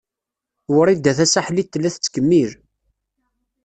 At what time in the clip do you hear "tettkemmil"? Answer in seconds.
1.95-2.51